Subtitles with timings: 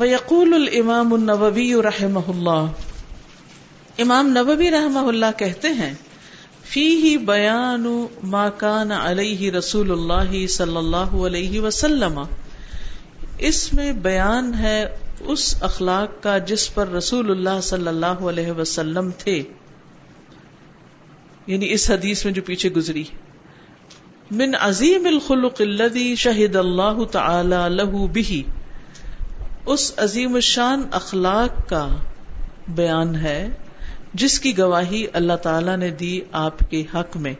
[0.00, 2.66] ويقول الامام النووي رحمه الله۔
[3.98, 5.94] امام نووی رحمہ اللہ کہتے ہیں
[6.64, 12.20] فی ہی بیان ما کان علیہ رسول اللہ صلی اللہ علیہ وسلم۔
[13.38, 19.10] اس میں بیان ہے اس اخلاق کا جس پر رسول اللہ صلی اللہ علیہ وسلم
[19.18, 19.42] تھے۔
[21.46, 23.04] یعنی اس حدیث میں جو پیچھے گزری۔
[24.30, 28.42] من عظیم الخلق الذي شہد اللہ تعالی له به۔
[29.66, 31.88] اس عظیم الشان اخلاق کا
[32.68, 33.48] بیان ہے
[34.14, 37.34] جس کی گواہی اللہ تعالی نے دی آپ کے حق میں۔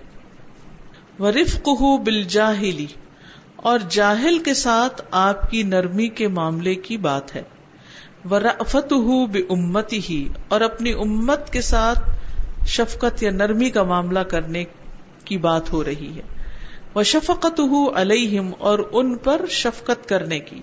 [1.98, 2.87] بل جاہلی
[3.56, 7.42] اور جاہل کے ساتھ آپ کی نرمی کے معاملے کی بات ہے۔
[8.30, 8.92] ورافت
[9.33, 12.11] بے امتی ہی اور اپنی امت کے ساتھ
[12.66, 14.64] شفقت یا نرمی کا معاملہ کرنے
[15.25, 16.22] کی بات ہو رہی ہے۔
[16.95, 17.61] وہ شفقت
[17.95, 20.61] علیہم اور ان پر شفقت کرنے کی۔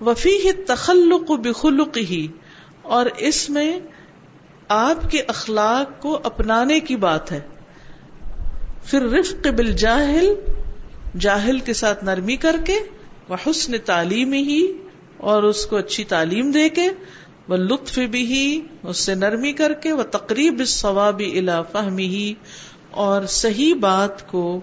[0.00, 2.28] وفی تخلق بخلق ہی
[2.82, 3.80] اور اس میں
[4.68, 7.40] آپ کے اخلاق کو اپنانے کی بات ہے۔
[8.84, 10.34] پھر رفق بل جاہل
[11.18, 12.74] جاہل کے ساتھ نرمی کر کے
[13.28, 14.72] وہ حسن تعلیم ہی
[15.16, 16.88] اور اس کو اچھی تعلیم دے کے
[17.48, 22.34] وہ لطف بھی ہی اس سے نرمی کر کے وہ تقریب ثواب الا فہمی ہی
[22.90, 24.60] اور صحیح بات کو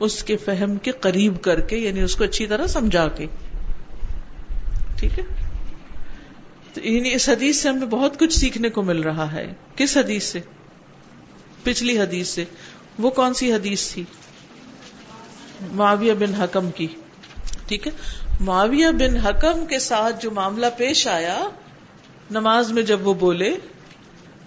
[0.00, 3.26] اس کے فہم کے قریب کر کے یعنی اس کو اچھی طرح سمجھا کے۔
[4.96, 5.24] ٹھیک ہے؟
[6.74, 10.24] تو یعنی اس حدیث سے ہمیں بہت کچھ سیکھنے کو مل رہا ہے۔ کس حدیث
[10.24, 10.40] سے؟
[11.62, 12.44] پچھلی حدیث سے۔
[12.98, 14.04] وہ کون سی حدیث تھی؟
[15.72, 16.86] معاویہ بن حکم کی۔
[17.68, 17.92] ٹھیک ہے؟
[18.40, 21.48] معاویہ بن حکم کے ساتھ جو معاملہ پیش آیا،
[22.30, 23.56] نماز میں جب وہ بولے،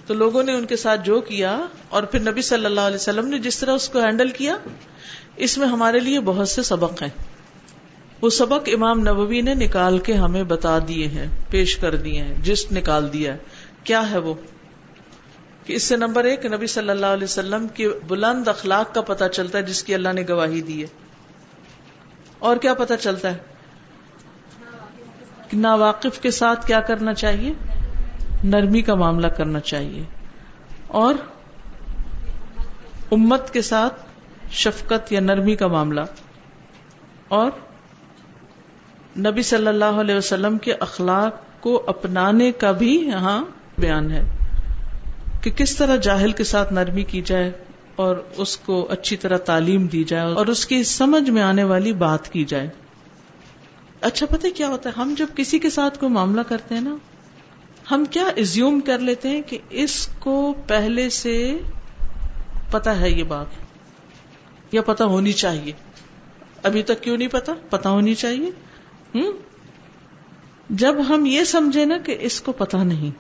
[0.08, 3.28] تو لوگوں نے ان کے ساتھ جو کیا اور پھر نبی صلی اللہ علیہ وسلم
[3.28, 4.58] نے جس طرح اس کو ہینڈل کیا،
[5.36, 7.29] اس میں ہمارے لیے بہت سے سبق ہیں۔
[8.22, 12.36] وہ سبق امام نبوی نے نکال کے ہمیں بتا دیے ہیں، پیش کر دیے ہیں،
[12.44, 13.38] جس نکال دیا ہے۔
[13.84, 14.34] کیا ہے وہ؟
[15.66, 19.24] کہ اس سے نمبر ایک، نبی صلی اللہ علیہ وسلم کی بلند اخلاق کا پتہ
[19.34, 20.88] چلتا ہے، جس کی اللہ نے گواہی دی ہے۔
[22.40, 23.38] اور کیا پتہ چلتا ہے؟
[25.50, 27.54] کہ ناواقف کے ساتھ کیا کرنا چاہیے؟
[28.44, 30.04] نرمی کا معاملہ کرنا چاہیے۔
[30.88, 31.14] اور
[33.12, 34.06] امت کے ساتھ
[34.52, 36.02] شفقت یا نرمی کا معاملہ۔
[37.28, 37.52] اور
[39.18, 43.46] نبی صلی اللہ علیہ وسلم کے اخلاق کو اپنانے کا بھی یہاں
[43.78, 44.24] بیان ہے
[45.42, 47.52] کہ کس طرح جاہل کے ساتھ نرمی کی جائے
[47.96, 51.94] اور اس کو اچھی طرح تعلیم دی جائے اور اس کی سمجھ میں آنے والی
[51.94, 52.70] بات کی جائے۔
[54.02, 56.96] اچھا پتہ کیا ہوتا ہے؟ ہم جب کسی کے ساتھ کوئی معاملہ کرتے ہیں نا،
[57.92, 61.58] ہم کیا ازیوم کر لیتے ہیں کہ اس کو پہلے سے
[62.72, 63.46] پتا ہے یہ بات،
[64.72, 65.72] یا پتا ہونی چاہیے۔
[66.64, 68.69] ابھی تک کیوں نہیں پتا پتا ہونی چاہیے۔
[70.70, 73.12] جب ہم یہ سمجھے نا کہ اس کو پتا نہیں،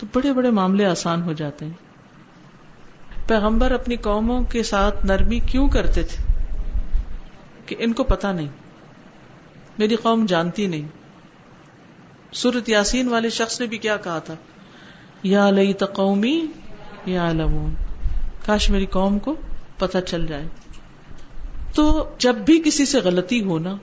[0.00, 1.72] تو بڑے بڑے معاملے آسان ہو جاتے ہیں۔
[3.28, 6.44] پیغمبر اپنی قوموں کے ساتھ نرمی کیوں کرتے تھے؟
[7.66, 8.48] کہ ان کو پتا نہیں۔
[9.78, 10.88] میری قوم جانتی نہیں۔
[12.32, 14.34] سورت یاسین والے شخص نے بھی کیا کہا تھا؟
[15.22, 16.46] یا لئی تقومی
[17.06, 17.74] یا لمون
[18.46, 19.34] کاش میری قوم کو
[19.78, 20.48] پتا چل جائے۔
[21.74, 23.76] تو جب بھی کسی سے غلطی ہونا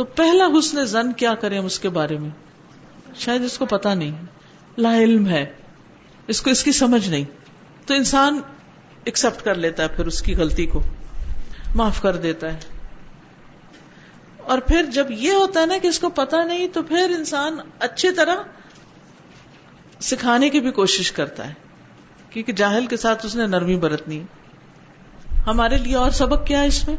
[0.00, 2.30] تو پہلا حسن زن کیا کریں اس کے بارے میں؟
[3.14, 4.10] شاید اس کو پتا نہیں۔
[4.78, 5.52] لا علم ہے۔
[6.26, 7.24] اس کو اس کی سمجھ نہیں۔
[7.86, 8.40] تو انسان
[9.04, 10.82] ایکسپٹ کر لیتا ہے پھر اس کی غلطی کو۔
[11.74, 12.58] معاف کر دیتا ہے۔
[14.36, 17.56] اور پھر جب یہ ہوتا ہے نا کہ اس کو پتا نہیں تو پھر انسان
[17.78, 18.36] اچھی طرح
[20.00, 21.54] سکھانے کی بھی کوشش کرتا ہے۔
[22.30, 24.22] کیونکہ جاہل کے ساتھ اس نے نرمی برتنی۔
[25.46, 26.96] ہمارے لیے اور سبق کیا ہے اس میں؟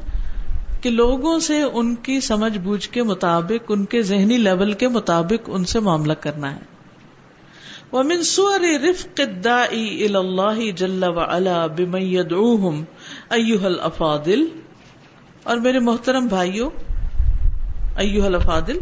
[0.81, 5.49] کہ لوگوں سے ان کی سمجھ بوجھ کے مطابق، ان کے ذہنی لیول کے مطابق
[5.53, 6.71] ان سے معاملہ کرنا ہے۔
[7.93, 12.83] ومن سور رفق الداعی الى اللہ جل وعلا بمن يدعوهم
[13.29, 14.45] ایوہ الافاضل
[15.43, 16.69] اور میرے محترم بھائیوں
[17.97, 18.77] ایوہ الافاضل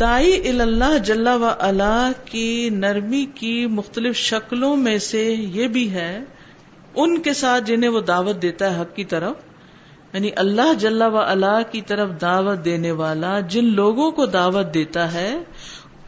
[0.00, 6.20] دائی اللہ جل وعلا کی نرمی کی مختلف شکلوں میں سے یہ بھی ہے،
[6.94, 9.32] ان کے ساتھ جنہیں وہ دعوت دیتا ہے حق کی طرف۔
[10.16, 15.12] یعنی اللہ جل و اللہ کی طرف دعوت دینے والا جن لوگوں کو دعوت دیتا
[15.12, 15.36] ہے،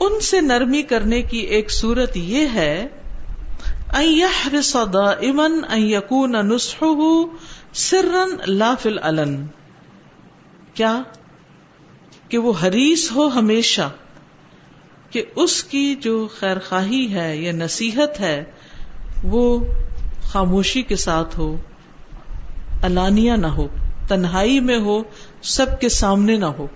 [0.00, 2.86] ان سے نرمی کرنے کی ایک صورت یہ ہے
[3.88, 6.58] امن یقون
[7.72, 9.46] سرن لافل الن
[10.74, 11.02] کیا؟
[12.28, 13.90] کہ وہ حریص ہو ہمیشہ،
[15.10, 18.44] کہ اس کی جو خیر خواہی ہے یا نصیحت ہے،
[19.24, 19.72] وہ
[20.22, 21.56] خاموشی کے ساتھ ہو
[22.82, 23.68] الانیہ نہ ہو۔
[24.08, 25.02] تنہائی میں ہو،
[25.42, 26.66] سب کے سامنے نہ ہو۔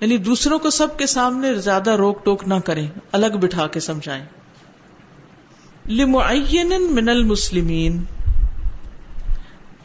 [0.00, 4.24] یعنی دوسروں کو سب کے سامنے زیادہ روک ٹوک نہ کریں، الگ بٹھا کے سمجھائیں۔
[5.88, 8.04] لمعین من المسلمین۔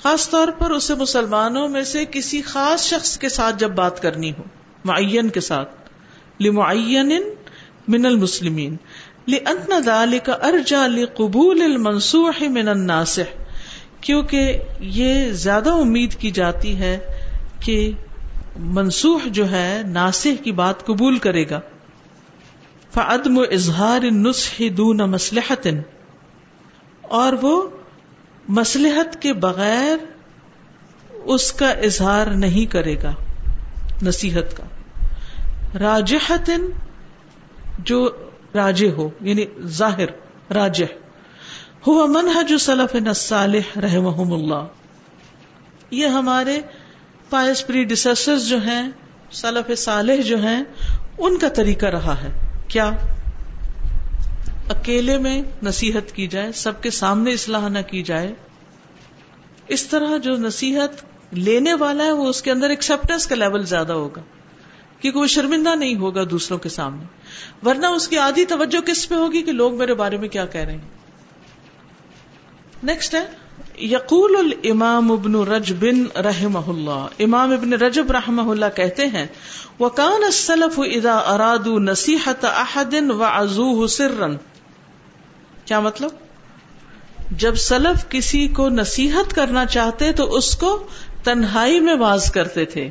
[0.04, 4.32] خاص طور پر اسے مسلمانوں میں سے کسی خاص شخص کے ساتھ جب بات کرنی
[4.32, 4.44] ہو،
[4.86, 5.76] معین کے ساتھ۔
[6.40, 7.14] لمعین
[7.88, 8.76] من المسلمین۔
[9.28, 13.43] لأن ذلك ارجا لقبول المنصوح من الناصح۔
[14.04, 17.00] کیونکہ یہ زیادہ امید کی جاتی ہے
[17.60, 17.92] کہ
[18.60, 21.60] منسوخ جو ہے ناسح کی بات قبول کرے گا۔
[22.94, 25.68] فعدم اظہار نسخ دون مسلحت
[27.02, 27.70] اور وہ
[28.50, 29.98] مسلحت کے بغیر
[31.24, 33.14] اس کا اظہار نہیں کرے گا،
[34.02, 34.64] نصیحت کا۔
[35.80, 36.52] راجحت
[37.80, 38.10] جو
[38.56, 40.06] راج ہو یعنی ظاہر
[40.54, 40.84] راج
[41.88, 44.68] ہوا منہج سلف نصالح رحمہم اللہ۔
[45.92, 46.62] یہ ہمارے
[47.30, 48.90] پائس پری ڈسر جو ہیں،
[49.32, 50.64] سلف صالح جو ہیں،
[51.18, 52.92] ان کا طریقہ رہا ہے۔ کیا
[54.70, 58.34] اکیلے میں نصیحت کی جائے، سب کے سامنے اصلاح نہ کی جائے؟
[59.68, 63.94] اس طرح جو نصیحت لینے والا ہے، وہ اس کے اندر ایکسپٹینس کا لیول زیادہ
[63.94, 64.22] ہوگا۔
[65.00, 67.04] کیونکہ وہ شرمندہ نہیں ہوگا دوسروں کے سامنے۔
[67.66, 70.62] ورنہ اس کی آدھی توجہ کس پہ ہوگی کہ لوگ میرے بارے میں کیا کہہ
[70.62, 70.93] رہے ہیں؟
[72.84, 73.26] نیکسٹ ہے
[73.82, 75.84] یقول الامام ابن رجب
[76.18, 79.26] رحمہ اللہ امام ابن رجب رحمہ اللہ کہتے ہیں
[79.80, 84.28] وکان السلف اذا ارادوا نصیحت احد وعزوه سرا.
[85.66, 86.10] کیا مطلب؟
[87.32, 90.88] جب سلف کسی کو نصیحت کرنا چاہتے تو اس کو
[91.24, 92.90] تنہائی میں واز کرتے تھے.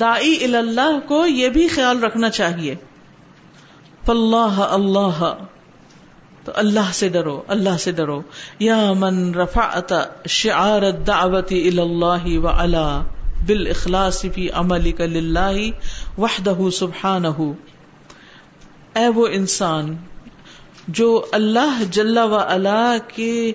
[0.00, 2.74] دائی اللہ کو یہ بھی خیال رکھنا چاہیے.
[4.06, 5.22] فاللہ اللہ
[6.48, 8.22] تو اللہ سے ڈرو، اللہ سے ڈرو۔
[8.58, 9.92] یا من رفعت
[10.28, 13.00] شعار الدعوت الى اللہ وعلا
[13.46, 15.70] بالاخلاص فی عملک للہ
[16.18, 17.42] وحدہ سبحانہ۔
[18.96, 19.96] اے وہ انسان
[20.88, 23.52] جو اللہ جل و علا کے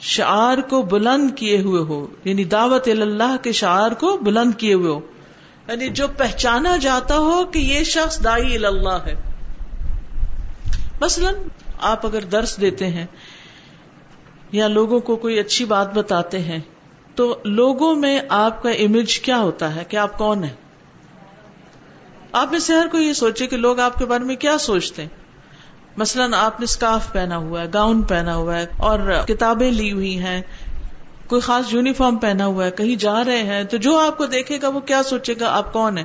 [0.00, 4.92] شعار کو بلند کیے ہوئے ہو یعنی دعوت اللہ کے شعار کو بلند کیے ہوئے
[4.92, 5.00] ہو
[5.68, 9.14] یعنی جو پہچانا جاتا ہو کہ یہ شخص دائی اللہ ہے۔
[11.00, 11.34] مثلاً
[11.80, 13.06] آپ اگر درس دیتے ہیں
[14.52, 16.60] یا لوگوں کو کوئی اچھی بات بتاتے ہیں،
[17.14, 20.54] تو لوگوں میں آپ کا امیج کیا ہوتا ہے؟ کہ آپ کون ہیں؟
[22.32, 25.02] آپ میں سے ہر کوئی یہ سوچے کہ لوگ آپ کے بارے میں کیا سوچتے
[25.02, 25.08] ہیں؟
[25.96, 30.18] مثلاً آپ نے اسکارف پہنا ہوا ہے گاؤن پہنا ہوا ہے، اور کتابیں لی ہوئی
[30.18, 30.42] ہیں،
[31.26, 34.58] کوئی خاص یونیفارم پہنا ہوا ہے، کہیں جا رہے ہیں، تو جو آپ کو دیکھے
[34.62, 36.04] گا وہ کیا سوچے گا؟ آپ کون ہیں؟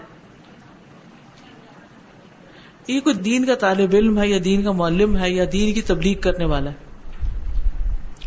[2.87, 5.81] یہ کوئی دین کا طالب علم ہے یا دین کا معلم ہے یا دین کی
[5.81, 6.75] تبلیغ کرنے والا ہے؟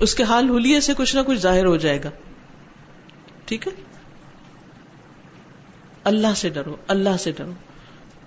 [0.00, 2.10] اس کے حال ہولیے سے کچھ نہ کچھ ظاہر ہو جائے گا۔
[3.44, 3.72] ٹھیک ہے؟
[6.04, 7.52] اللہ سے ڈرو، اللہ سے ڈرو۔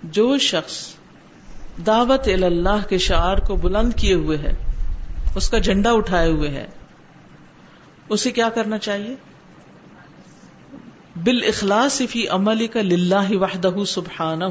[0.02, 0.94] جو شخص
[1.86, 4.72] دعوت اللہ کے شعار کو بلند کیے ہوئے ہے،
[5.36, 6.66] اس کا جھنڈا اٹھائے ہوئے ہے،
[8.08, 9.14] اسے کیا کرنا چاہیے؟
[11.16, 14.44] بال اخلاص فی عمل کا للہ وحدہ سبحانہ۔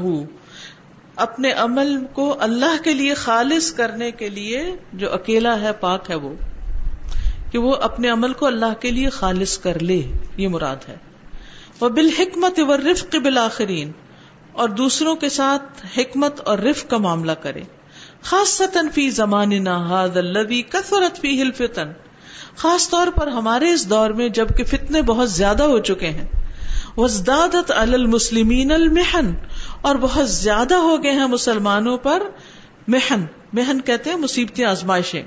[1.18, 6.14] اپنے عمل کو اللہ کے لیے خالص کرنے کے لیے جو اکیلا ہے پاک ہے
[6.14, 6.34] وہ،
[7.52, 10.00] کہ وہ اپنے عمل کو اللہ کے لیے خالص کر لے،
[10.36, 10.96] یہ مراد ہے۔
[11.80, 13.92] وہ بالحکمت و رفق بالآخرین،
[14.52, 17.62] اور دوسروں کے ساتھ حکمت اور رفق کا معاملہ کرے۔
[18.22, 18.60] خاص
[18.94, 19.50] فی زمان
[20.70, 21.92] کثرت فی الفتن،
[22.56, 26.26] خاص طور پر ہمارے اس دور میں جبکہ فتنے بہت زیادہ ہو چکے ہیں۔
[26.96, 29.32] وزدادت المسلمین المحن
[29.80, 32.22] اور بہت زیادہ ہو گئے ہیں مسلمانوں پر
[32.88, 35.22] محن محن کہتے ہیں مصیبتیں، آزمائشیں۔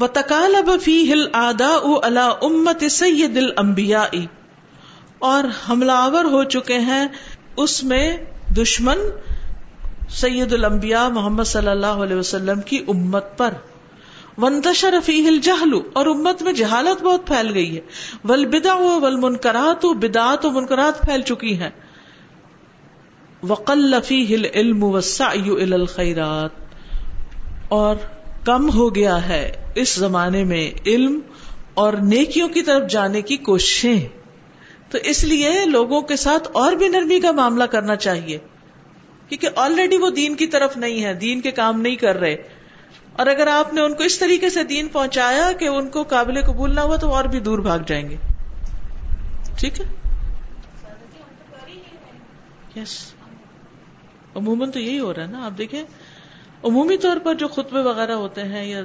[0.00, 4.04] و تکال فی ہل آدا اللہ امت سید المبیا
[5.18, 7.08] اور حملہ آور ہو چکے ہیں
[7.56, 8.16] اس میں
[8.56, 8.98] دشمن
[10.08, 13.54] سید المبیا محمد صلی اللہ علیہ وسلم کی امت پر۔
[14.38, 17.80] ونتشر فیہ الجہل اور امت میں جہالت بہت پھیل گئی ہے۔
[18.24, 21.70] والبدع والمنکرات بدعات و منکرات پھیل چکی ہیں۔
[23.42, 26.50] وقل فیہ العلم والسعی الى الخیرات۔
[27.68, 27.96] اور
[28.44, 31.20] کم ہو گیا ہے اس زمانے میں علم
[31.74, 34.00] اور نیکیوں کی طرف جانے کی کوششیں۔
[34.90, 38.38] تو اس لیے لوگوں کے ساتھ اور بھی نرمی کا معاملہ کرنا چاہیے۔
[39.28, 42.36] کیونکہ آلریڈی وہ دین کی طرف نہیں ہے، دین کے کام نہیں کر رہے۔
[43.12, 46.42] اور اگر آپ نے ان کو اس طریقے سے دین پہنچایا کہ ان کو قابل
[46.42, 48.16] قبول نہ ہوا تو اور بھی دور بھاگ جائیں گے۔
[49.58, 49.99] ٹھیک ہے؟
[52.76, 53.14] یس
[54.34, 55.84] عموماً تو یہی ہو رہا ہے نا، آپ دیکھیں،
[56.64, 58.80] عمومی طور پر جو خطبے وغیرہ ہوتے ہیں یا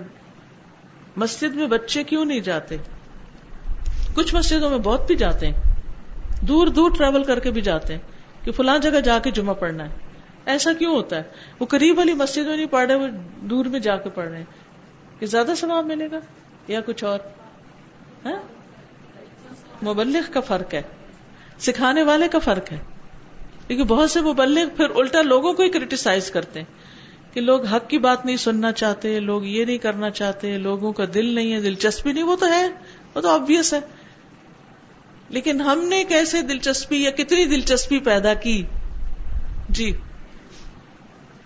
[1.15, 2.77] مسجد میں بچے کیوں نہیں جاتے؟
[4.15, 5.61] کچھ مسجدوں میں بہت بھی جاتے ہیں،
[6.45, 8.01] دور دور ٹریول کر کے بھی جاتے ہیں
[8.45, 9.95] کہ فلاں جگہ جا کے جمعہ پڑھنا ہے۔
[10.45, 11.23] ایسا کیوں ہوتا ہے؟
[11.59, 13.07] وہ قریب والی مسجد میں نہیں پڑھ رہے، وہ
[13.41, 14.45] دور میں جا کے پڑھ رہے ہیں۔
[15.19, 16.19] کہ زیادہ ثواب ملے گا
[16.67, 17.19] یا کچھ اور؟
[18.25, 18.41] ہاں؟
[19.85, 20.81] مبلغ کا فرق ہے۔
[21.59, 22.77] سکھانے والے کا فرق ہے۔
[23.67, 26.73] کیونکہ بہت سے مبلغ پھر الٹا لوگوں کو ہی کریٹیسائز کرتے ہیں
[27.33, 31.03] کہ لوگ حق کی بات نہیں سننا چاہتے، لوگ یہ نہیں کرنا چاہتے، لوگوں کا
[31.13, 32.67] دل نہیں ہے، دلچسپی نہیں، وہ تو ہے،
[33.15, 33.79] وہ تو آبیس ہے۔
[35.29, 38.65] لیکن ہم نے کیسے دلچسپی یا کتنی دلچسپی پیدا کی؟
[39.69, 39.93] جی۔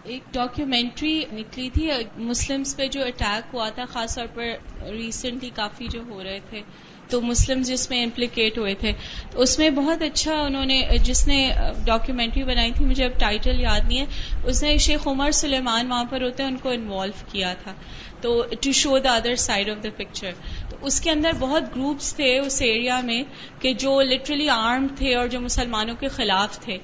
[0.04, 4.46] ایک ڈاکیومینٹری نکلی تھی مسلم پہ جو اٹیک ہوا تھا، خاص طور پر
[4.84, 6.62] ریسنٹلی کافی جو ہو رہے تھے۔
[7.10, 8.92] تو مسلم جس میں امپلیکیٹ ہوئے تھے۔
[9.32, 11.52] تو اس میں بہت اچھا انہوں نے، جس نے
[11.86, 14.06] ڈاکیومینٹری بنائی تھی، مجھے اب ٹائٹل یاد نہیں ہے۔
[14.44, 17.74] اس نے شیخ عمر سلیمان وہاں پر ہوتے ہیں، ان کو انوالو کیا تھا۔
[18.22, 20.32] تو to show the other side of the picture
[20.70, 23.24] تو اس کے اندر بہت گروپس تھے اس ایریا میں
[23.62, 26.78] کہ جو لٹرلی آرم تھے اور جو مسلمانوں کے خلاف تھے۔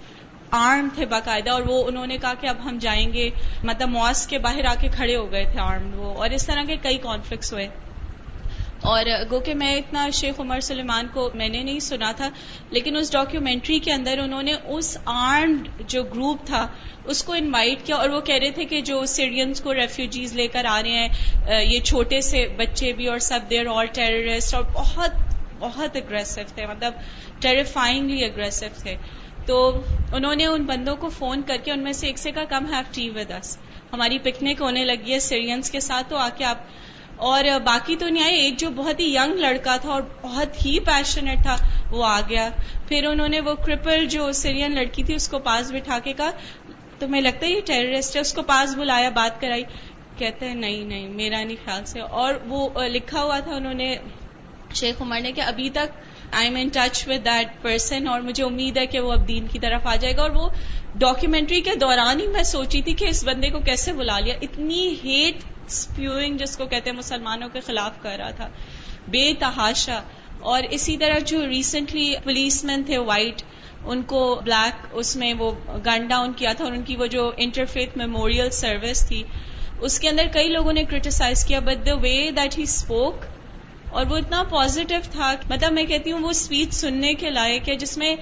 [0.51, 3.29] آرم تھے باقاعدہ، اور وہ انہوں نے کہا کہ اب ہم جائیں گے۔
[3.63, 6.63] مطلب مواس کے باہر آ کے کھڑے ہو گئے تھے آرم وہ۔ اور اس طرح
[6.63, 7.67] کے کئی کانفلکٹس ہوئے۔
[8.85, 12.29] اور گو کہ میں اتنا شیخ عمر سلیمان کو میں نے نہیں سنا تھا،
[12.69, 16.65] لیکن اس ڈاکیومینٹری کے اندر انہوں نے اس آرمڈ جو گروپ تھا،
[17.05, 20.47] اس کو انوائٹ کیا اور وہ کہہ رہے تھے کہ جو سیڈینس کو ریفیوجیز لے
[20.47, 24.63] کر آ رہے ہیں یہ چھوٹے سے بچے بھی اور سب دیر آل ٹیررسٹ اور
[24.73, 25.11] بہت
[25.59, 26.93] بہت اگریسو تھے مطلب
[27.41, 28.95] ٹیریفائنگلی اگریسو تھے۔
[29.45, 29.57] تو
[30.13, 32.65] انہوں نے ان بندوں کو فون کر کے ان میں سے ایک سے کا come
[32.73, 33.57] have tea with us
[33.93, 36.63] ہماری پکنک ہونے لگی ہے سیرینس کے ساتھ، تو آ کے آپ
[37.17, 40.79] اور باقی تو نہیں آئے، ایک جو بہت ہی ینگ لڑکا تھا اور بہت ہی
[40.79, 41.55] پیشنیٹ تھا،
[41.91, 42.49] وہ آ گیا۔
[42.87, 46.31] پھر انہوں نے وہ کرپل جو سیرین لڑکی تھی، اس کو پاس بٹھا کے کہا
[46.99, 49.63] تو لگتا ہے یہ ٹیررسٹ ہے؟ اس کو پاس بلایا، بات کرائی۔
[50.17, 53.95] کہتے ہیں، نہیں نہیں، میرا نہیں خیال سے۔ اور وہ لکھا ہوا تھا انہوں نے،
[54.75, 55.87] شیخ عمر نے کہ ابھی تک
[56.31, 59.47] I am in touch with that person اور مجھے امید ہے کہ وہ اب دین
[59.47, 60.49] کی طرف آ جائے گا۔ اور وہ
[60.95, 64.95] ڈاکیومینٹری کے دوران ہی میں سوچی تھی کہ اس بندے کو کیسے بلا لیا۔ اتنی
[65.03, 68.49] ہیٹ اسپیوئنگ جس کو کہتے ہیں مسلمانوں کے خلاف کر رہا تھا،
[69.07, 70.01] بے تحاشا۔
[70.39, 73.41] اور اسی طرح جو ریسنٹلی پولیس مین تھے وائٹ
[73.85, 75.51] ان کو بلیک اس میں وہ
[75.85, 79.23] گن ڈاؤن کیا تھا اور ان کی وہ جو انٹرفیتھ میموریل سروس تھی،
[79.79, 83.25] اس کے اندر کئی لوگوں نے کریٹیسائز کیا۔ But the way that he spoke
[83.91, 87.75] اور وہ اتنا پازیٹو تھا مطلب میں کہتی ہوں وہ اسپیچ سننے کے لائق ہے،
[87.75, 88.15] جس میں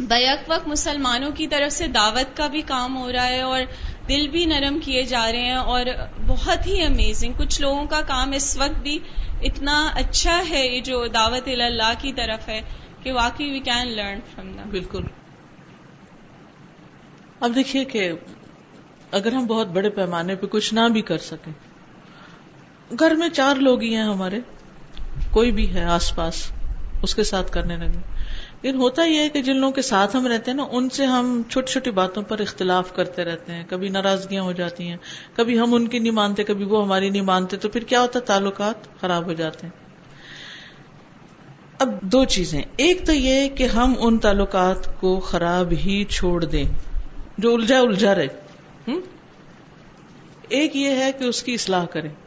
[0.00, 3.60] بیک وقت مسلمانوں کی طرف سے دعوت کا بھی کام ہو رہا ہے اور
[4.08, 5.86] دل بھی نرم کیے جا رہے ہیں اور
[6.26, 8.98] بہت ہی امیزنگ کچھ لوگوں کا کام اس وقت بھی
[9.42, 12.60] اتنا اچھا ہے یہ جو دعوت اللہ کی طرف ہے
[13.02, 15.02] کہ واقعی we can learn from the بالکل۔
[17.40, 18.12] اب دیکھیے کہ
[19.10, 21.52] اگر ہم بہت بڑے پیمانے پہ کچھ نہ بھی کر سکیں
[22.98, 24.40] گھر میں چار لوگ ہی ہیں ہمارے
[25.30, 26.52] کوئی بھی ہے آس پاس
[27.02, 28.00] اس کے ساتھ کرنے لگے۔
[28.66, 31.04] لیکن ہوتا یہ ہے کہ جن لوگوں کے ساتھ ہم رہتے ہیں نا، ان سے
[31.04, 34.96] ہم چھوٹی چھوٹی باتوں پر اختلاف کرتے رہتے ہیں۔ کبھی ناراضگیاں ہو جاتی ہیں،
[35.34, 38.20] کبھی ہم ان کی نہیں مانتے، کبھی وہ ہماری نہیں مانتے، تو پھر کیا ہوتا
[38.20, 39.84] تعلقات خراب ہو جاتے ہیں۔
[41.78, 46.64] اب دو چیزیں۔ ایک تو یہ کہ ہم ان تعلقات کو خراب ہی چھوڑ دیں،
[47.38, 48.28] جو الجھا الجھا رہے۔
[50.48, 52.25] ایک یہ ہے کہ اس کی اصلاح کریں۔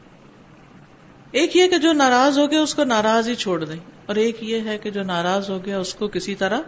[1.32, 4.44] ایک یہ کہ جو ناراض ہو گیا اس کو ناراض ہی چھوڑ دیں اور ایک
[4.44, 6.60] یہ ہے کہ جو ناراض ہو گیا اس کو کسی طرح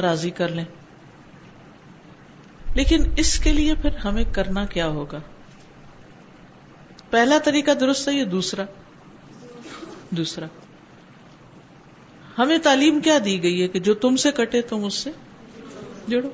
[0.00, 0.64] راضی کر لیں۔
[2.74, 5.20] لیکن اس کے لیے پھر ہمیں کرنا کیا ہوگا؟
[7.10, 8.64] پہلا طریقہ درست ہے یہ دوسرا؟
[10.10, 10.46] دوسرا۔
[12.38, 15.10] ہمیں تعلیم کیا دی گئی ہے کہ جو تم سے کٹے تم اس سے
[16.08, 16.28] جڑو۔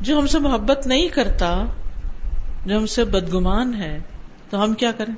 [0.00, 1.64] جو ہم سے محبت نہیں کرتا،
[2.66, 3.98] جو ہم سے بدگمان ہے
[4.50, 5.14] تو ہم کیا کریں؟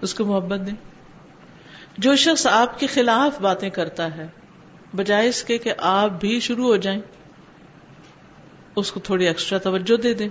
[0.00, 0.74] اس کو محبت دیں۔
[1.98, 4.26] جو شخص آپ کے خلاف باتیں کرتا ہے،
[4.96, 7.00] بجائے اس کے کہ آپ بھی شروع ہو جائیں،
[8.76, 10.28] اس کو تھوڑی ایکسٹرا توجہ دے دیں۔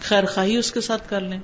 [0.00, 1.40] خیر خواہی اس کے ساتھ کر لیں۔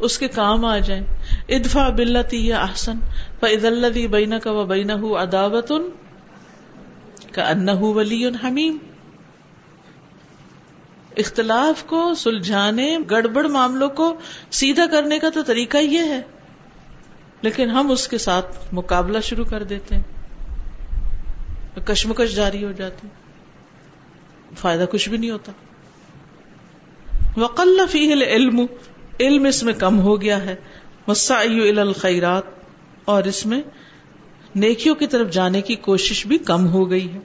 [0.00, 1.04] اس کے کام آ جائیں۔
[1.48, 2.98] ادفا بلتی یا احسن
[3.40, 5.90] فعد اللہ بینا کا و بینا اداوت ان
[7.32, 8.76] کا ان ولی حمیم
[11.16, 14.14] اختلاف کو، سلجھانے، گڑبڑ معاملوں کو
[14.50, 16.20] سیدھا کرنے کا تو طریقہ یہ ہے۔
[17.42, 20.02] لیکن ہم اس کے ساتھ مقابلہ شروع کر دیتے ہیں۔
[21.86, 23.08] کشمکش جاری ہو جاتی۔
[24.56, 25.52] فائدہ کچھ بھی نہیں ہوتا۔
[27.36, 28.66] وقل فی علم
[29.20, 30.56] علم اس میں کم ہو گیا ہے۔
[31.78, 32.42] الخیرات
[33.04, 33.62] اور اس میں
[34.54, 37.18] نیکیوں کی طرف جانے کی کوشش بھی کم ہو گئی ہے۔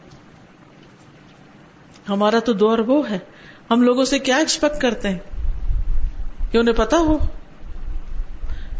[2.09, 3.19] ہمارا تو دور وہ ہے۔
[3.71, 5.19] ہم لوگوں سے کیا ایکسپیکٹ کرتے ہیں؟
[6.51, 7.17] کہ انہیں پتا ہو؟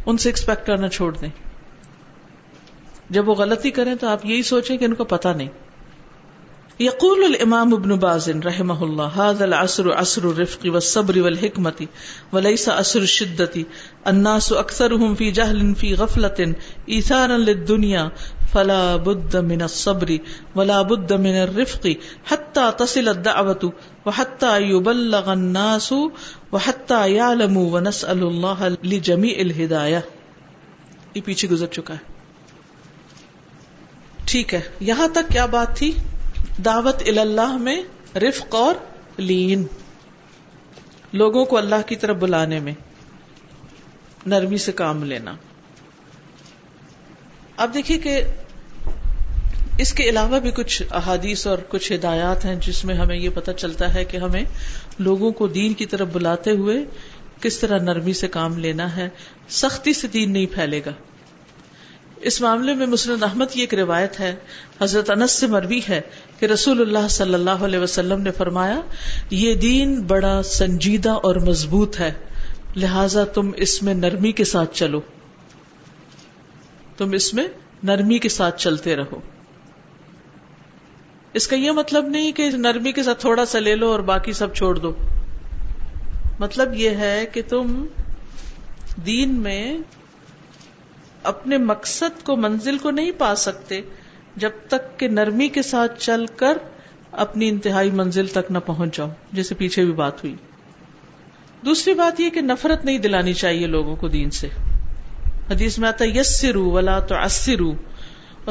[0.06, 1.30] ان سے ایکسپیکٹ کرنا چھوڑ دیں۔
[3.10, 5.48] جب وہ غلطی کریں تو آپ یہی سوچیں کہ ان کو پتا نہیں۔
[6.80, 11.86] يقول الامام ابن باز رحمه الله هذا العصر عصر الرفق والصبر والحكمة
[12.34, 13.60] وليس عصر الشدة،
[14.04, 16.52] الناس اكثرهم في جهل في غفلة
[16.86, 18.10] ايثارا للدنيا
[18.52, 20.12] فلا بد من الصبر
[20.56, 21.88] ولا بد من الرفق
[22.32, 23.70] حتى تصل الدعوة
[24.06, 25.94] وحتى يبلغ الناس
[26.52, 30.00] وحتى يعلموا ونسأل الله لجميع الهداية.
[31.14, 32.00] یہ پیچھے گزر چکا ہے۔
[34.26, 35.92] ٹھیک ہے۔ یہاں تک کیا بات تھی؟
[36.66, 37.84] دعوت اللہ میں
[38.18, 38.76] رفق اور
[39.18, 39.64] لین۔
[41.14, 42.74] لوگوں کو اللہ کی طرف بلانے میں۔
[44.26, 45.36] نرمی سے کام لینا۔
[47.58, 48.24] اب دیکھیے کہ
[49.78, 53.52] اس کے علاوہ بھی کچھ احادیث اور کچھ ہدایات ہیں جس میں ہمیں یہ پتہ
[53.52, 54.44] چلتا ہے کہ ہمیں
[55.00, 56.86] لوگوں کو دین کی طرف بلاتے ہوئے
[57.42, 59.10] کس طرح نرمی سے کام لینا ہے۔
[59.50, 60.92] سختی سے دین نہیں پھیلے گا۔
[62.22, 64.36] اس معاملے میں مسلم احمد کی ایک روایت ہے،
[64.82, 66.02] حضرت انس سے مروی ہے
[66.40, 68.82] کہ رسول اللہ صلی اللہ علیہ وسلم نے فرمایا،
[69.30, 72.14] یہ دین بڑا سنجیدہ اور مضبوط ہے،
[72.76, 75.02] لہذا تم اس میں نرمی کے ساتھ چلو۔
[76.98, 77.48] تم اس میں
[77.84, 79.20] نرمی کے ساتھ چلتے رہو۔
[81.34, 84.34] اس کا یہ مطلب نہیں کہ نرمی کے ساتھ تھوڑا سا لے لو اور باقی
[84.34, 84.94] سب چھوڑ دو۔
[86.40, 87.86] مطلب یہ ہے کہ تم
[89.06, 89.78] دین میں
[91.24, 93.82] اپنے مقصد کو، منزل کو نہیں پا سکتے
[94.36, 96.58] جب تک کہ نرمی کے ساتھ چل کر
[97.12, 100.36] اپنی انتہائی منزل تک نہ پہنچ جاؤ، جیسے پیچھے بھی بات ہوئی۔
[101.66, 104.50] دوسری بات یہ کہ نفرت نہیں دلانی چاہیے لوگوں کو دین سے۔
[105.52, 107.74] حدیث میں آتا یس ولا تو اسرو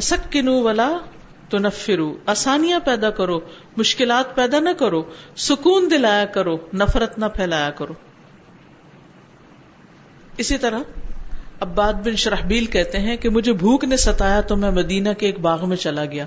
[0.00, 0.98] سکنو ولا
[1.48, 3.40] تو نفرو آسانیاں پیدا کرو،
[3.76, 5.02] مشکلات پیدا نہ کرو،
[5.36, 7.92] سکون دلایا کرو، نفرت نہ پھیلایا کرو۔
[10.36, 10.78] اسی طرح
[11.60, 15.38] عباد بن شرحبیل کہتے ہیں کہ مجھے بھوک نے ستایا تو میں مدینہ کے ایک
[15.38, 16.26] باغ میں چلا گیا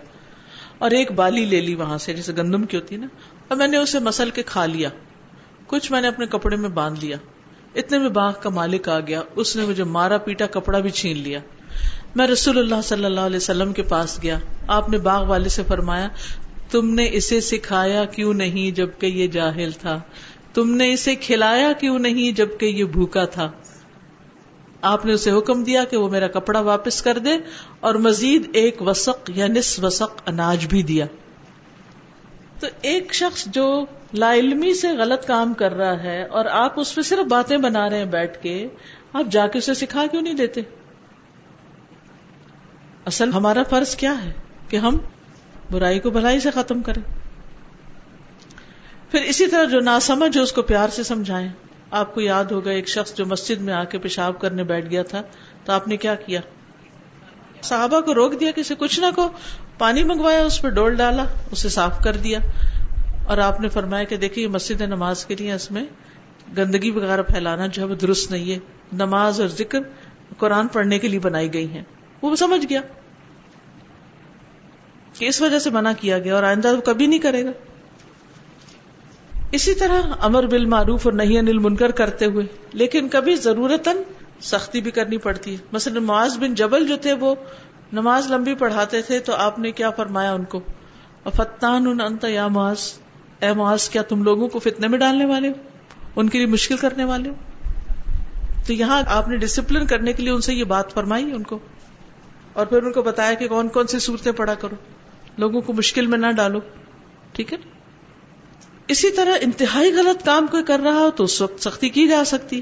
[0.77, 3.07] اور ایک بالی لے لی وہاں سے، جیسے گندم کی ہوتی نا۔
[3.47, 4.89] اور میں نے اسے مسل کے کھا لیا۔
[5.67, 7.17] کچھ میں نے اپنے کپڑے میں باندھ لیا۔
[7.75, 11.17] اتنے میں باغ کا مالک آ گیا، اس نے مجھے مارا پیٹا، کپڑا بھی چھین
[11.17, 11.39] لیا۔
[12.15, 15.63] میں رسول اللہ صلی اللہ علیہ وسلم کے پاس گیا۔ آپ نے باغ والے سے
[15.67, 16.07] فرمایا،
[16.71, 19.99] تم نے اسے سکھایا کیوں نہیں جبکہ یہ جاہل تھا؟
[20.53, 23.51] تم نے اسے کھلایا کیوں نہیں جبکہ یہ بھوکا تھا؟
[24.81, 27.29] آپ نے اسے حکم دیا کہ وہ میرا کپڑا واپس کر دے
[27.79, 31.05] اور مزید ایک وسق یا نس وسق اناج بھی دیا۔
[32.59, 36.95] تو ایک شخص جو لا علمی سے غلط کام کر رہا ہے اور آپ اس
[36.95, 38.67] پہ صرف باتیں بنا رہے ہیں بیٹھ کے،
[39.13, 40.61] آپ جا کے اسے سکھا کیوں نہیں دیتے؟
[43.05, 44.31] اصل ہمارا فرض کیا ہے
[44.69, 44.97] کہ ہم
[45.71, 47.01] برائی کو بھلائی سے ختم کریں۔
[49.11, 51.49] پھر اسی طرح جو ناسمجھ اس کو پیار سے سمجھائیں۔
[51.91, 55.03] آپ کو یاد ہوگا ایک شخص جو مسجد میں آ کے پیشاب کرنے بیٹھ گیا
[55.03, 55.21] تھا،
[55.65, 56.41] تو آپ نے کیا کیا؟
[57.61, 59.29] صحابہ کو روک دیا، کسی کچھ نہ کو
[59.77, 62.39] پانی منگوایا، اس پہ ڈول ڈالا، اسے صاف کر دیا۔
[63.27, 65.85] اور آپ نے فرمایا کہ دیکھیے مسجد نماز کے لیے اس میں
[66.57, 68.59] گندگی وغیرہ پھیلانا جو ہے وہ درست نہیں ہے۔
[68.93, 69.79] نماز اور ذکر
[70.37, 71.83] قرآن پڑھنے کے لیے بنائی گئی ہیں۔
[72.21, 72.81] وہ سمجھ گیا
[75.13, 77.51] کہ اس وجہ سے منع کیا گیا اور آئندہ وہ کبھی نہیں کرے گا۔
[79.51, 83.89] اسی طرح امر بل معروف اور نہیں انل منکر کرتے ہوئے، لیکن کبھی ضرورت
[84.41, 87.35] سختی بھی کرنی پڑتی ہے۔ مثلا معاذ بن جبل جو تھے، وہ
[87.93, 90.59] نماز لمبی پڑھاتے تھے تو آپ نے کیا فرمایا ان کو؟
[91.35, 92.79] فتان ان انت یا معاذ؟
[93.41, 95.53] اے معاذ، کیا تم لوگوں کو فتنے میں ڈالنے والے ہو؟
[96.15, 97.35] ان کے لیے مشکل کرنے والے ہو؟
[98.67, 101.59] تو یہاں آپ نے ڈسپلن کرنے کے لیے ان سے یہ بات فرمائی ان کو،
[102.53, 104.75] اور پھر ان کو بتایا کہ کون کون سی صورتیں پڑھا کرو،
[105.37, 106.59] لوگوں کو مشکل میں نہ ڈالو،
[107.31, 107.57] ٹھیک ہے؟
[108.87, 112.23] اسی طرح انتہائی غلط کام کوئی کر رہا ہو تو اس وقت سختی کی جا
[112.25, 112.61] سکتی۔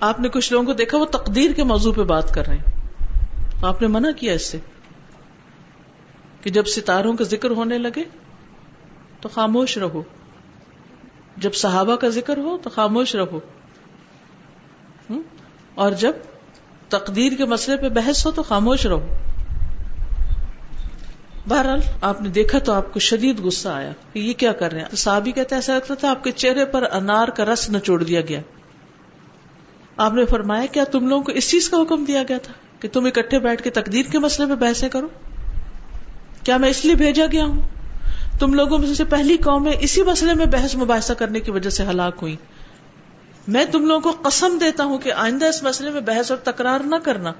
[0.00, 3.64] آپ نے کچھ لوگوں کو دیکھا، وہ تقدیر کے موضوع پہ بات کر رہے ہیں۔
[3.64, 4.58] آپ نے منع کیا اس سے
[6.42, 8.04] کہ جب ستاروں کا ذکر ہونے لگے
[9.26, 10.02] تو خاموش رہو۔
[11.36, 13.40] جب صحابہ کا ذکر ہو تو خاموش رہو۔
[15.74, 16.12] اور جب
[16.88, 19.06] تقدیر کے مسئلے پہ بحث ہو تو خاموش رہو۔
[21.48, 24.80] بہرحال آپ نے دیکھا تو آپ کو شدید غصہ آیا کہ یہ کیا کر رہے
[24.80, 28.20] ہیں۔ صحابی کہتے ایسا لگتا تھا آپ کے چہرے پر انار کا رس نہ دیا
[28.20, 28.40] گیا۔
[29.96, 32.88] آپ نے فرمایا، کیا تم لوگوں کو اس چیز کا حکم دیا گیا تھا کہ
[32.92, 35.08] تم اکٹھے بیٹھ کے تقدیر کے مسئلے پہ بحثیں کرو؟
[36.44, 37.75] کیا میں اس لیے بھیجا گیا ہوں؟
[38.38, 41.70] تم لوگوں میں سے پہلی قوم ہے، اسی مسئلے میں بحث مباحثہ کرنے کی وجہ
[41.70, 42.36] سے ہلاک ہوئی۔
[43.48, 46.80] میں تم لوگوں کو قسم دیتا ہوں کہ آئندہ اس مسئلے میں بحث اور تکرار
[46.80, 47.32] نہ کرنا۔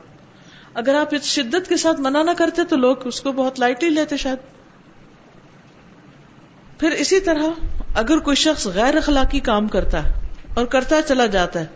[0.74, 3.88] اگر آپ اس شدت کے ساتھ منع نہ کرتے تو لوگ اس کو بہت لائٹلی
[3.88, 4.38] لیتے شاید۔
[6.80, 7.42] پھر اسی طرح
[7.94, 10.20] اگر کوئی شخص غیر اخلاقی کام کرتا ہے
[10.54, 11.66] اور کرتا چلا جاتا ہے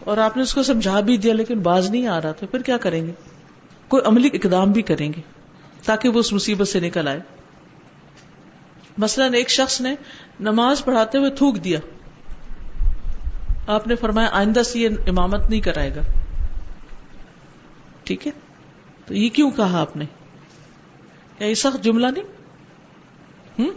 [0.00, 2.62] اور آپ نے اس کو سمجھا بھی دیا لیکن باز نہیں آ رہا، تو پھر
[2.62, 3.12] کیا کریں گے؟
[3.88, 5.20] کوئی عملی اقدام بھی کریں گے
[5.84, 7.20] تاکہ وہ اس مصیبت سے نکل آئے۔
[8.98, 9.94] مثلاً ایک شخص نے
[10.40, 11.78] نماز پڑھاتے ہوئے تھوک دیا۔
[13.66, 16.00] آپ نے فرمایا، آئندہ سے یہ امامت نہیں کرائے گا۔
[18.04, 18.32] ٹھیک ہے؟
[19.06, 20.04] تو یہ کیوں کہا آپ نے؟
[21.38, 22.24] کیا یہ سخت جملہ نہیں؟
[23.58, 23.70] ہوں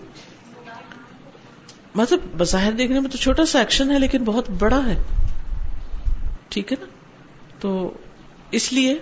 [1.95, 5.03] مطلب بظاہر دیکھنے میں تو چھوٹا سا ایکشن ہے، لیکن بہت بڑا ہے۔
[6.49, 6.87] ٹھیک ہے نا؟
[7.59, 7.97] تو
[8.51, 8.99] اس لیے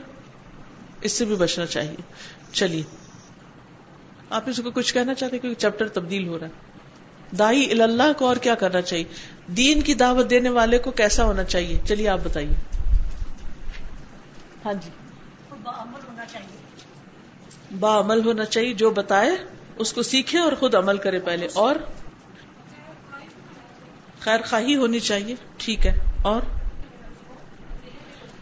[1.02, 1.96] اس سے بھی بچنا چاہیے۔
[2.52, 2.84] چلیے۔
[4.30, 6.52] آپ اس کو کچھ کہنا چاہتے کیونکہ چیپٹر تبدیل ہو رہا ہے۔
[7.36, 9.06] دائی اللہ کو اور کیا کرنا چاہیے؟
[9.48, 12.54] دین کی دعوت دینے والے کو کیسا ہونا چاہیے؟ چلیے آپ بتائیے۔
[14.65, 14.89] ہاں جی۔
[15.52, 16.58] ہونا چاہیے۔
[17.80, 19.32] با عمل ہونا چاہیے جو بتائے
[19.76, 21.76] اس کو سیکھے اور خود عمل کرے پہلے۔ اور
[24.20, 26.42] خیر خواہی ہونی چاہیے ٹھیک ہے۔ اور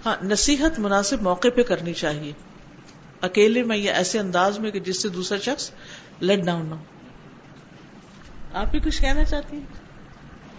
[0.06, 2.34] ہاں نصیحت مناسب موقع پہ کرنی چاہیے۔
[3.22, 5.70] اکیلے میں یا ایسے انداز میں کہ جس سے دوسرا شخص
[6.20, 6.84] لیٹ ڈاؤن نہ ہو۔
[8.54, 9.64] آپ بھی کچھ کہنا چاہتی ہیں؟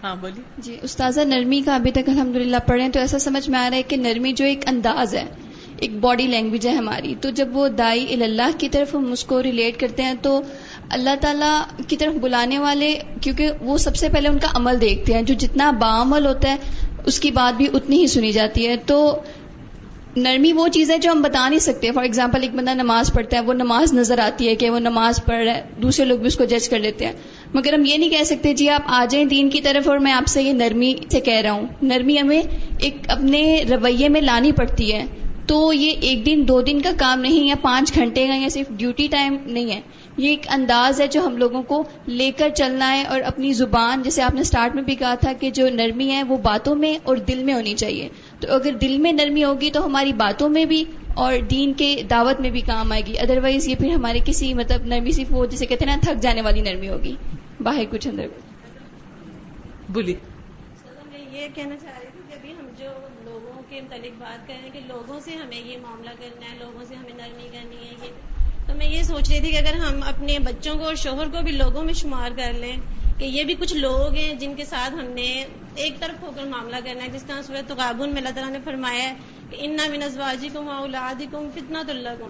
[0.03, 3.59] ہاں بولیے۔ جی استاذہ نرمی کا ابھی تک الحمد للہ پڑھے تو ایسا سمجھ میں
[3.59, 5.25] آ رہا ہے کہ نرمی جو ایک انداز ہے،
[5.77, 9.43] ایک باڈی لینگویج ہے ہماری، تو جب وہ دائی اللہ کی طرف ہم اس کو
[9.43, 10.41] ریلیٹ کرتے ہیں تو
[10.89, 15.13] اللہ تعالیٰ کی طرف بلانے والے، کیونکہ وہ سب سے پہلے ان کا عمل دیکھتے
[15.13, 16.55] ہیں۔ جو جتنا باعمل ہوتا ہے،
[17.05, 19.21] اس کی بات بھی اتنی ہی سنی جاتی ہے۔ تو
[20.19, 21.91] نرمی وہ چیز ہے جو ہم بتا نہیں سکتے.
[21.91, 25.23] فار ایگزامپل ایک بندہ نماز پڑھتا ہے، وہ نماز نظر آتی ہے کہ وہ نماز
[25.25, 27.13] پڑھ رہا ہے، دوسرے لوگ بھی اس کو جج کر لیتے ہیں.
[27.53, 30.11] مگر ہم یہ نہیں کہہ سکتے جی آپ آ جائیں دین کی طرف اور میں
[30.11, 31.67] آپ سے یہ نرمی سے کہہ رہا ہوں.
[31.81, 32.41] نرمی ہمیں
[32.79, 35.05] ایک اپنے رویے میں لانی پڑتی ہے.
[35.47, 38.69] تو یہ ایک دن، دو دن کا کام نہیں یا پانچ گھنٹے کا یا صرف
[38.69, 39.79] ڈیوٹی ٹائم نہیں ہے.
[40.17, 44.01] یہ ایک انداز ہے جو ہم لوگوں کو لے کر چلنا ہے اور اپنی زبان،
[44.03, 46.97] جیسے آپ نے سٹارٹ میں بھی کہا تھا کہ جو نرمی ہے وہ باتوں میں
[47.03, 48.09] اور دل میں ہونی چاہیے.
[48.39, 52.41] تو اگر دل میں نرمی ہوگی تو ہماری باتوں میں بھی اور دین کے دعوت
[52.41, 55.65] میں بھی کام آئے گی۔ ادروائز یہ پھر ہمارے کسی مطلب نرمی صرف وہ جسے
[55.65, 57.15] کہتے ہیں نا تھک جانے والی نرمی ہوگی۔
[57.59, 58.27] باہر کچھ اندر۔
[59.89, 60.15] بولی
[61.31, 62.89] یہ کہنا چاہ رہی تھی کہ ابھی ہم جو
[63.23, 66.57] لوگوں کے متعلق بات کر رہے ہیں کہ لوگوں سے ہمیں یہ معاملہ کرنا ہے
[66.59, 68.11] لوگوں سے ہمیں نرمی کرنی ہے یہ۔
[68.67, 71.41] تو میں یہ سوچ رہی تھی کہ اگر ہم اپنے بچوں کو اور شوہر کو
[71.41, 72.75] بھی لوگوں میں شمار کر لیں
[73.19, 76.45] کہ یہ بھی کچھ لوگ ہیں جن کے ساتھ ہم نے ایک طرف ہو کر
[76.45, 79.13] معاملہ کرنا ہے، جس طرح صورت تقابن میں اللہ تعالیٰ نے فرمایا ہے
[79.49, 82.27] کہ ان منزواجی کم اولادی کم فتنا اللہ کم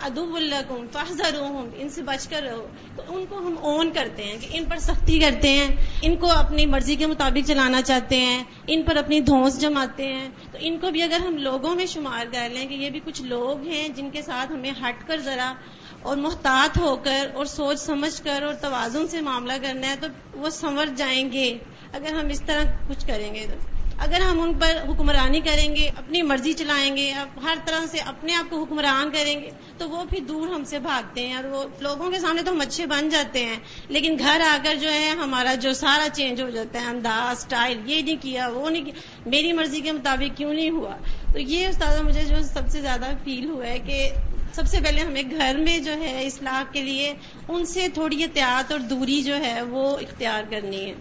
[0.00, 1.38] ادب اللہ کم فاضر
[1.76, 4.76] ان سے بچ کر رہو۔ تو ان کو ہم اون کرتے ہیں کہ ان پر
[4.78, 9.20] سختی کرتے ہیں، ان کو اپنی مرضی کے مطابق چلانا چاہتے ہیں، ان پر اپنی
[9.20, 12.74] دھونس جماتے ہیں۔ تو ان کو بھی اگر ہم لوگوں میں شمار کر لیں کہ
[12.74, 15.54] یہ بھی کچھ لوگ ہیں جن کے ساتھ ہمیں ہٹ کر ذرا
[16.04, 20.06] اور محتاط ہو کر اور سوچ سمجھ کر اور توازن سے معاملہ کرنا ہے تو
[20.34, 21.58] وہ سنور جائیں گے۔
[21.92, 25.90] اگر ہم اس طرح کچھ کریں گے تو۔ اگر ہم ان پر حکمرانی کریں گے،
[25.96, 27.12] اپنی مرضی چلائیں گے
[27.42, 30.78] ہر طرح سے اپنے آپ کو حکمران کریں گے، تو وہ بھی دور ہم سے
[30.78, 33.56] بھاگتے ہیں اور وہ لوگوں کے سامنے تو ہم اچھے بن جاتے ہیں۔
[33.88, 37.90] لیکن گھر آ کر جو ہے، ہمارا جو سارا چینج ہو جاتا ہے انداز اسٹائل
[37.90, 38.94] یہ نہیں کیا، وہ نہیں کیا،
[39.26, 40.96] میری مرضی کے مطابق کیوں نہیں ہوا؟
[41.32, 44.10] تو یہ استاد مجھے جو سب سے زیادہ فیل ہوا ہے کہ
[44.54, 47.14] سب سے پہلے ہمیں گھر میں جو ہے اصلاح کے لیے
[47.48, 50.94] ان سے تھوڑی احتیاط اور دوری جو ہے وہ اختیار کرنی ہے۔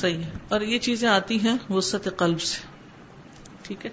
[0.00, 2.58] صحیح ہے۔ اور یہ چیزیں آتی ہیں وسط قلب سے۔
[3.62, 3.90] ٹھیک ہے؟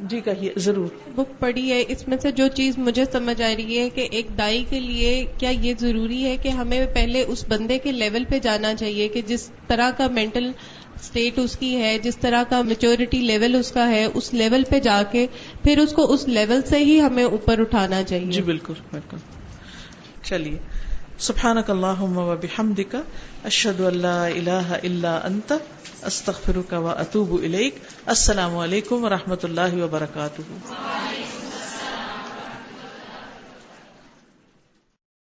[0.00, 3.78] جی کہیے ضرور۔ بک پڑھی ہے۔ اس میں سے جو چیز مجھے سمجھ آ رہی
[3.78, 7.78] ہے کہ ایک دائی کے لیے کیا یہ ضروری ہے کہ ہمیں پہلے اس بندے
[7.78, 10.52] کے لیول پہ جانا چاہیے کہ جس طرح کا مینٹل
[11.00, 14.78] اسٹیٹ اس کی ہے، جس طرح کا میچورٹی لیول اس کا ہے، اس لیول پہ
[14.78, 15.26] جا کے
[15.62, 19.16] پھر اس کو اس لیول سے ہی ہمیں اوپر اٹھانا چاہیے۔ جی بالکل بالکل۔
[20.22, 20.58] چلیے،
[21.18, 22.96] سبحانک اللہم و بحمدک،
[23.44, 25.52] اشہد ان لا الہ الا انت،
[26.02, 27.74] استغفرک و اتوب الیک۔
[28.06, 30.42] السلام علیکم و رحمۃ اللہ وبرکاتہ۔